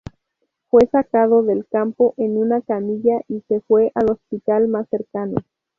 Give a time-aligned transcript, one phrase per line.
[0.71, 5.35] Fue sacado del campo en una camilla y se fue al hospital más cercano.